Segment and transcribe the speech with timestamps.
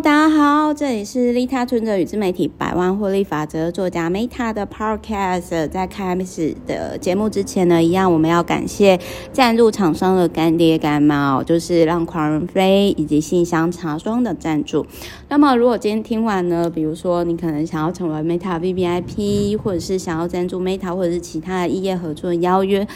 [0.00, 5.68] 大家好，这里是利他存折与自媒体百万获利法则作家 Meta 的 Podcast。
[5.70, 8.96] 在开始的节目之前呢，一样我们要感谢
[9.32, 14.86] 赞助厂商的干爹干妈，就是让狂人飞以及信箱茶庄的赞助。
[15.28, 22.86] 那么，如果今天听完呢，比如说你可能想要成为 Meta VVIP，或者是想要赞助 Meta，或者是其他的异业合作的邀约。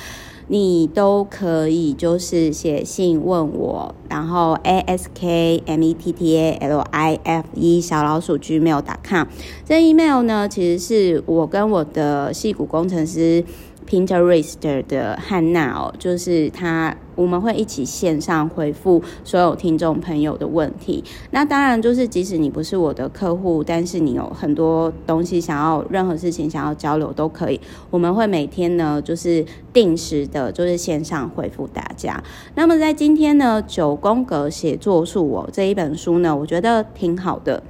[0.53, 9.29] 你都可以，就是写信问我，然后 a s k m e t t a l i f e 小老鼠 gmail.com。
[9.65, 13.43] 这 email 呢，其实是我跟我的戏骨工程师。
[13.89, 14.55] Pinterest
[14.87, 21.05] 的汉娜哦，就是她，我们会一起线上回复所有听众朋友的问题。
[21.31, 27.61] 那当然，就是即使你不是我的客户，但是你有很多东西想要，任何事情想要交流都可以。
[27.91, 32.23] 我们会每天呢，就是定时的，就是线上回复大家。
[32.55, 37.63] 那么在今天呢，九宫格写作术哦，这一本书呢，我觉得挺好的。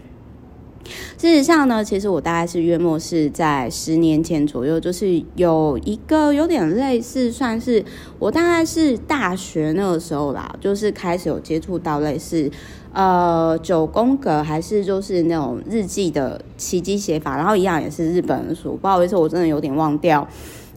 [1.16, 7.84] 事实上呢，其实我大概是约莫是在十年前左右，就是有一个有点类似，算是
[8.18, 12.50] 我大概是大学那个时候啦，就是开始有接触到类似
[12.92, 20.26] 呃九宫格，还是就是那种日记的奇迹写法，然后一样也是日本的书，不好意思，我真的有点忘掉，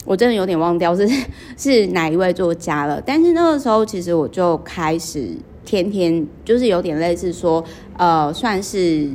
[0.04, 1.08] 我真的有点忘掉是
[1.58, 3.02] 是哪一位作家了。
[3.04, 5.30] 但是那个时候，其实我就开始
[5.64, 7.64] 天天就是有点类似说，
[7.96, 9.10] 呃，算是。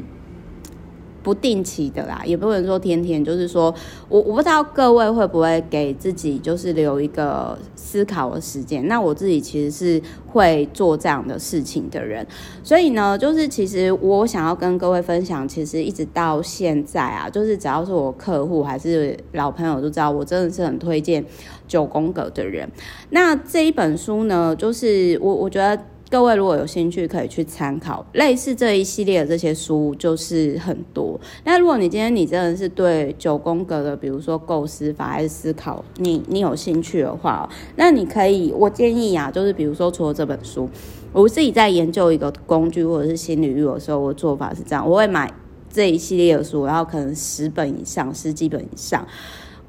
[1.24, 3.74] 不定期的啦，也不能说天天，就是说
[4.10, 8.88] 我我不知道各位会不会给自己就是留一个思考的时间。
[8.88, 12.26] 那我自己其实是会做这样的事情的人，
[12.64, 21.24] 所以呢，就是其实我想要跟各位分享，其实一直到现在啊，就是只要是我客户还是老朋友都知道，我真的是很推荐
[21.68, 22.70] 九宫格的人。
[23.12, 25.82] 那这一本书呢，就是我我觉得。
[26.12, 31.18] 各位如果有兴趣，可以去参考类似这一系列的这些书，就是很多。
[31.46, 40.70] 那如果你今天你真的是对九宫格的，比如说构思法还是思考，你你有兴趣的话，那你可以，我建议啊，就是比如说除了这本书，
[41.14, 45.34] 我自己在研究一个工具或者是新领域的时候，我做法是这样，我会买
[45.70, 49.08] 这一系列的书，然后可能十本以上，十几本以上，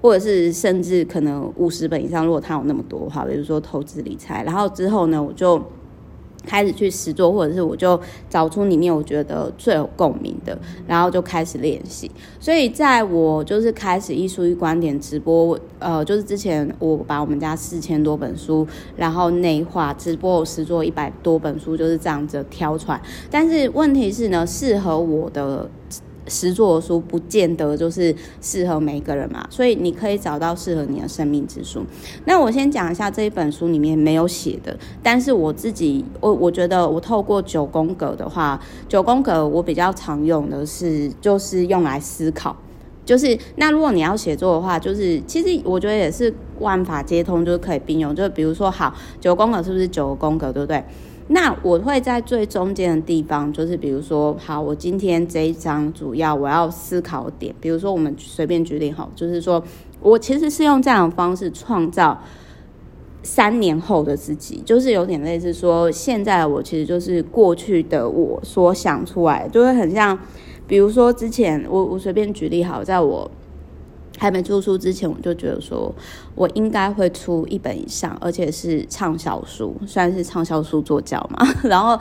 [0.00, 5.62] 或者是甚至可能五十本以上，如果它有那么多的话，比如说投资理财，然后之后呢，我就。
[6.44, 12.10] 开始去实作，或者是我就找出里面我觉得最有共鸣的，然后就开始练习。
[12.41, 18.66] 所以在我就是开始艺术与观点直播，呃，就是之前我把我们家四千多本书，
[18.97, 23.00] 然后内化直播，我实做一百多本书，就是这样子挑出来。
[23.31, 25.70] 但是问题是呢，适合我的。
[26.28, 31.84] 实作的书不见得就是适合每一个人嘛，所以你可以找到适合你的生命之书。
[32.25, 42.56] 那我先讲一下这一本书里面没有写的，但是我自己我我觉得我透过九宫格的话，九宫格我比较常用的是就是用来思考，
[43.05, 48.15] 就是那如果你要写作的话，就是其实我觉得也是万法皆通，就是可以并用。
[48.15, 50.82] 就比如说好，九宫格是不是九宫格，对不对？
[51.28, 59.62] 那我会在最中间的地方，就是比如说，好，我今天这一章主要我要思考点，比如说我们随便举例好，就是说
[60.00, 62.21] 我其实是用这样的方式创造
[63.22, 70.19] 三年后的自己，就是有点类似说，现在我其实就是过去的我所想出来，就会很像，
[70.66, 73.31] 比如说之前我我随便举例好，在我。
[74.19, 75.93] 还没出书之前，我就觉得说，
[76.34, 81.47] 我应该会出一本以上，而且是畅销书，算是畅销书作家嘛。
[81.65, 81.98] 然后，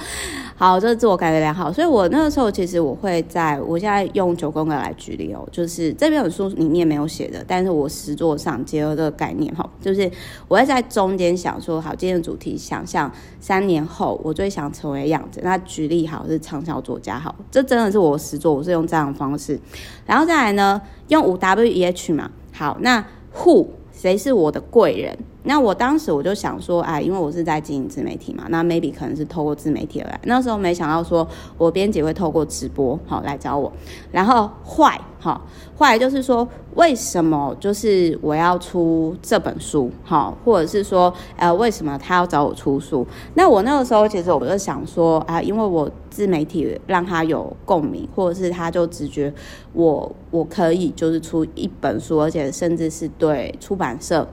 [0.56, 10.10] 好，这自我感觉良好，所以我那个时候其实我会在，我现在用九宫格来举例哦，就是这本书里面没有写的，但是我实作上结合这个概念哈，就是
[10.48, 19.60] 我会在中间想说，好，今天的主题想象三年后我最想成为的样子，那举例好是畅销作家，好，这真的是我实作，我是用这样的方式，
[20.06, 23.04] 然后再来呢，用五 W E H 嘛，好，那
[23.36, 25.18] Who 谁是我的贵人？
[25.44, 30.20] 那我当时我就想说，哎，因为我是在经营自媒体嘛，那 maybe 可能是透过自媒体而来。
[30.26, 33.72] 那时候没想到说我编辑会透过直播好来找我，
[34.12, 35.42] 然后坏好
[35.78, 43.06] 坏就是说为什么就是我要出这本书好，或者是说呃为什么他要找我出书？
[43.34, 45.90] 那我那个时候其实我就想说啊，因为我。
[46.12, 49.34] 自媒体让他有共鸣，或者是他就直觉
[49.72, 54.28] 我我可以就是出一本书，而且甚至是对出版社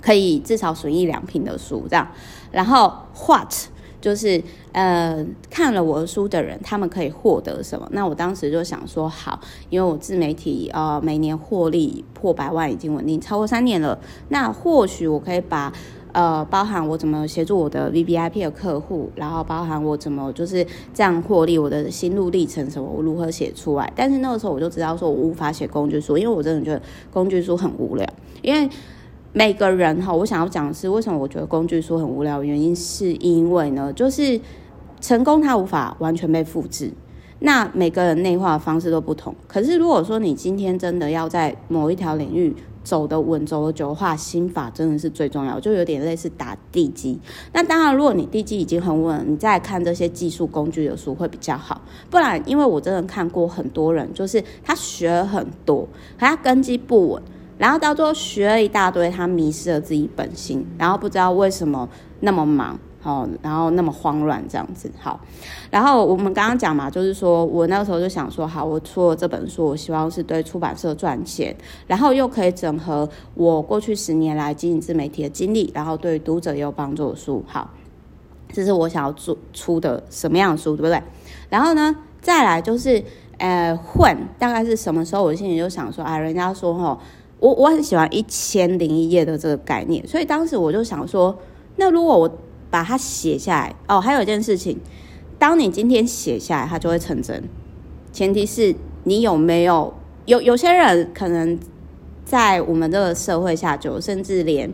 [0.00, 2.06] 可以至少损一两瓶的书这样。
[2.50, 3.52] 然后 what
[4.00, 4.42] 就是
[4.72, 7.88] 呃看了我的书的人，他们可以获得什么？
[7.92, 9.38] 那我当时就想说好，
[9.68, 13.98] 因为我自媒体呃每年获利破百万已经稳定超过三年了，
[14.28, 15.72] 那或许我可以把。
[16.12, 23.92] 呃，包含我怎么协助我的 VVIP 的客户，然后包含我怎么就是这样获利，我的心路历程什么，我如何写出来。
[23.94, 26.82] 但是那个时候我就知道说我无法写工具书，因为我真的觉得
[27.12, 28.04] 工具书很无聊。
[28.42, 28.68] 因为
[29.32, 34.40] 每个人哈，我想要讲的是为什么我觉得工具书很无聊，原因是因为呢，就是
[35.00, 36.92] 成功它无法完全被复制。
[37.38, 39.34] 那每个人内化的方式都不同。
[39.46, 47.18] 可是如果说你今天真的要在某一条领域，走得稳，走得久的话，心法真的是最重要，就有点类似打地基。
[47.52, 51.80] 那当然，如果你地基已经很稳，你再看这些技术工具的书会比较好。
[52.10, 55.88] 不然，因为我真的看过很多人，就是他学了很多，
[56.18, 57.22] 可他根基不稳，
[57.60, 61.86] 然后到最后学了一大堆，他迷失了自己本心，然后不知道为什么
[62.20, 62.78] 那么忙。
[63.02, 65.18] 好，然后那么慌乱这样子，好，
[65.70, 77.70] 然后我们刚刚讲嘛，就是说我那个时候就想说，好，我出了这本书，我希望是对出版社赚钱，然后又可以整合我过去十年来经营自媒体的经历，然后对读者也有帮助的书，好，
[78.52, 81.02] 这是我想要做出的什么样的书，对不对？
[81.48, 83.02] 然后呢，再来就是，
[83.38, 85.22] 呃，混大概是什么时候？
[85.22, 86.98] 我心里就想说，哎，人家说哈，
[87.40, 91.36] 我我很喜欢一千零一夜的这个概念，所以当时我就想说，
[91.76, 92.38] 那如果我
[92.70, 94.78] 把它写下来哦，还有一件事情，
[95.38, 97.42] 当你今天写下来，它就会成真。
[98.12, 99.92] 前提是你有没有
[100.26, 101.58] 有有些人可能
[102.24, 104.70] 在我们这个社会下就甚至连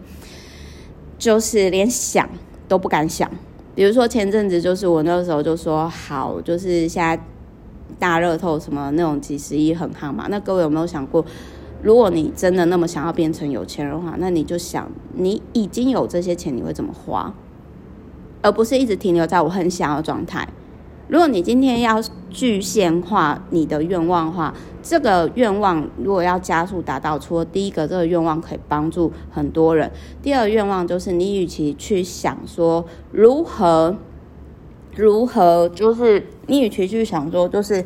[1.18, 2.28] 就是连想
[2.66, 3.30] 都不敢想。
[3.74, 7.22] 比如说前阵子，就是我那个时候就说好，就是现在
[7.98, 10.26] 大乐透什么那种几十亿很夯嘛。
[10.28, 11.24] 那各位有没有想过，
[11.82, 17.32] 如果你真的那么想要变成有钱人的话，那你就想你已经有这些钱，你会怎么花？
[18.42, 20.48] 而不是一直停留在我很想要的状态。
[21.08, 24.52] 如果你今天要具现化你的愿望的话，
[24.82, 29.90] 这个愿望如果要加速达到，除了第一个这个愿望可以帮助很多人，
[30.20, 33.96] 第二个愿望就是你与其去想说如何
[34.96, 37.84] 如何，就是你与其去想说就是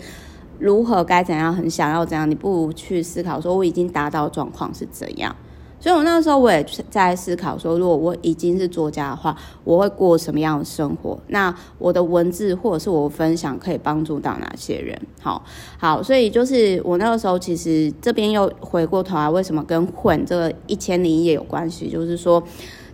[0.61, 5.35] 如何该怎样，很想要怎样，你不如去思考说我已经达到状况是怎样。
[5.83, 9.35] 所以，我那个时候我也在思考说，如果我已经是作家的话，
[9.65, 11.19] 我会过什么样的生活？
[11.29, 15.01] 那我的文字或者是我分享可以帮助到哪些人？
[15.23, 15.43] 好，
[15.79, 21.89] 好，所以就是我那个时候其实这边又回过头来，为什么跟混这个一千零一夜有关系？
[21.89, 22.43] 就是说，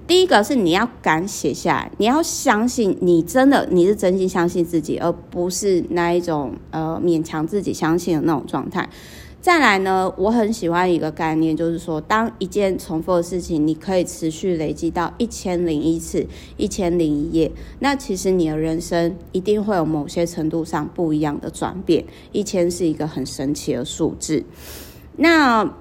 [0.06, 8.88] 第一个是你要敢写下来，你要相信你真的你是真心相信自己，而不是那一种呃勉强自己相信的那种状态。
[9.40, 16.26] 再来呢，我很喜欢一个概念，就是说，当一件重复的事情，你可以持续累积到一千零一次、
[16.56, 22.04] 一千零一夜，那其实你的人生一定会有某些程度上不一样的转变。
[22.32, 24.44] 一千是一个很神奇的数字，
[25.16, 25.72] 那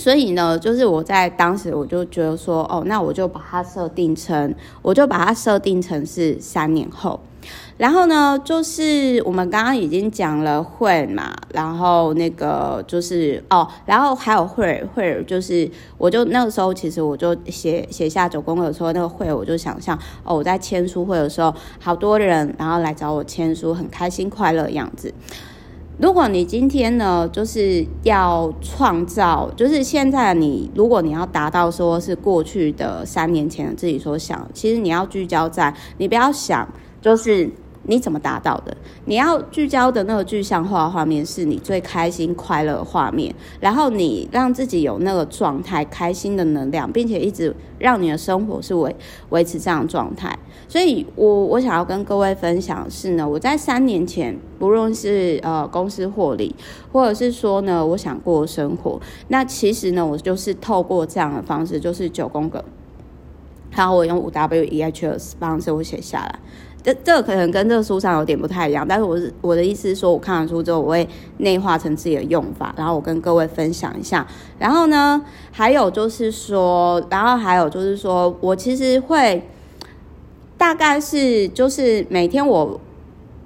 [0.00, 7.20] 所以呢，就是我在当时我就觉得说，哦，那我就把它设定成，我就把它设定成是三年后。
[7.76, 25.12] 然后呢，就是我们刚刚已经讲了会嘛，然后那个就是哦，然后还有会会，就是我就那个时候其实我就写写下九宫格说那个会，我就想象哦，我在签书会的时候，好多人然后来找我签书，很开心快乐的样子。
[26.00, 36.66] 如果你今天呢，就是要创造，就是现在你，如果你要达到说是过去的三年前的自己所想，其实你要聚焦在，你不要想
[37.02, 37.50] 就是。
[37.84, 38.76] 你怎么达到的？
[39.06, 48.94] 你要聚焦的那个具象化画面是你最开心快乐画面，然后你让自己有那个状态，开心的能量，并且一直让你的生活是维
[49.30, 50.38] 维持这样状态。
[50.68, 56.54] 所以我我想要跟各位分享的是呢，我在三年前，不论是呃公司获利，
[56.92, 62.64] 或者是说呢，我想过生活，那其实呢，我就是透过这样的方式，就是九宫格，
[63.72, 66.38] 然后我用五 W E H S 方式我写下来。
[66.82, 71.06] 这这个可能跟这个书上有点不太一样，但是我是我的意思是说，我看完书之后，我会
[71.36, 74.26] 内化成自己的用法，然后我跟各位分享一下。
[74.58, 75.22] 然后呢，
[75.52, 79.42] 还有就是说，然后还有就是说我其实会
[80.56, 82.80] 大概是就是每天我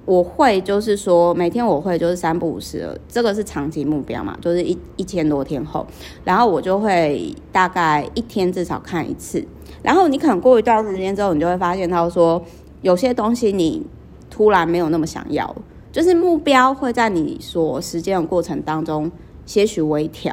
[0.05, 5.85] 我会就是说每天我会就是三不五时了，这个是长期目标嘛，就是一一千多天后，
[6.23, 9.45] 然后我就会大概一天至少看一次。
[9.83, 12.41] 然后你可能过一段时间之后，你就会发现他说。
[12.85, 13.83] 有些东西你
[14.29, 15.55] 突然没有那么想要，
[15.91, 19.11] 就是目标会在你所实践的过程当中
[19.43, 20.31] 些许微调，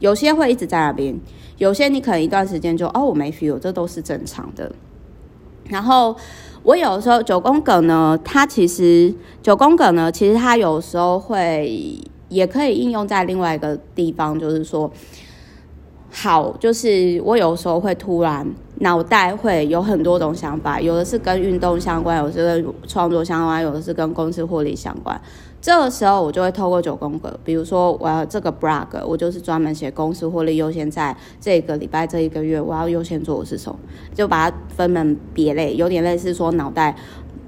[0.00, 1.16] 有些会一直在那边，
[1.58, 4.72] 有些你可能一段时间就哦我没 feel，这都是正常的。
[5.68, 6.16] 然后
[6.64, 14.90] 我有时候九宫格呢，它其实九宫格呢，其实它有时候会也可以应用在另外一个地方，就是说，
[16.10, 18.52] 好，就是我有时候会突然。
[18.80, 25.18] 脑袋会有很多种想法，有的是跟运动相关，有的是跟创作相关，有的是跟公司获利相关。
[25.60, 33.78] 这个时候我就会透过九宫格，比如说我要这个 blog，我就是专门写公司获利优先，在这个礼拜这一个月我要优先做的是什么，
[34.14, 36.94] 就把它分门别类，有点类似说脑袋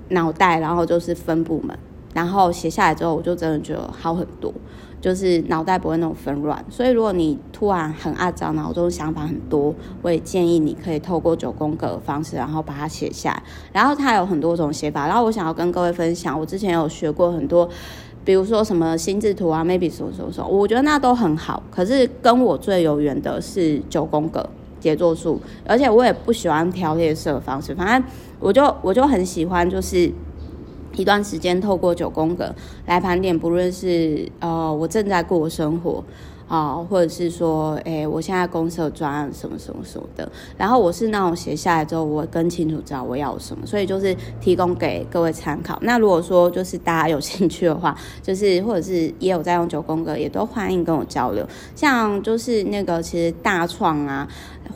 [0.09, 1.79] 脑袋，然后就是分部门，
[2.15, 4.53] 然后写下来之后，我就真的觉得好很多。
[5.01, 13.43] 就是脑袋不会那种纷乱，所以如果你突然很阿杂，脑中想法很多，我也建议你可以透过九宫格的方式，然后把它写下来。
[13.73, 17.69] 然后它有很多种写法，然后我想要跟各位分享，我之前有学过很多，
[18.25, 21.63] 比如说什么心智图啊，maybe 什么什么什么，我觉得那都很好。
[21.71, 24.45] 可是跟我最有缘的是九宫格
[24.81, 30.13] 杰作术，而且我也不喜欢条列式的方式，反正我就我就很喜欢就是。
[30.95, 32.55] 一段时间，透过九宫格
[32.87, 36.03] 来盘点，不论是呃我正在过的生活
[36.49, 40.27] 啊、或者是说，哎、我现在公司的专案什么什么什么的，
[40.57, 45.79] 然后我是那种写下来之后，我更清楚知道我要什么，所以就是提供给各位参考。
[45.83, 51.47] 那如果说就是大家有兴趣的话， 就是或者是也有在用九宫格，也都欢迎跟我交流。
[51.77, 54.27] 像就是那个其实大创啊，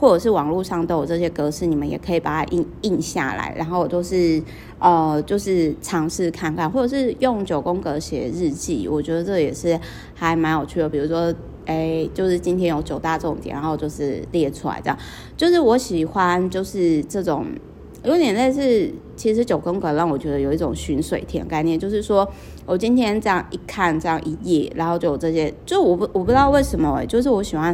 [0.03, 4.43] 或者是网络上都有这些格式，你们也可以把它印印下来，然后我都是。
[4.85, 9.79] 呃，就是尝试看看，或者是用九宫格写日记，我觉得这也是
[10.13, 10.89] 还蛮有趣的。
[10.89, 11.33] 比如说，
[11.67, 14.99] 哎，就是今天有九大重点，然后就是列出来这样。
[15.37, 17.47] 就是我喜欢，就是这种
[18.03, 22.29] 有点类似，其实九宫格让我觉得有一种寻水田概念，就是说
[22.67, 27.73] 我今天这样一看，这样一页，然后就有这些，就我不我不知道为什么哎，就是我喜欢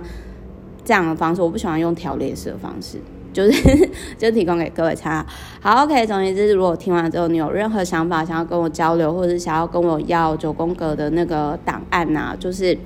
[0.88, 2.98] 这样的方式，我不喜欢用条列式的方式。
[3.30, 5.26] 就是就提供给各位参考。
[5.60, 6.06] 好，OK。
[6.06, 12.76] 总而言之，如果听完之后你有任何想法，想要跟我交流，或者是想要跟我要九宫格的那个档案呐、就是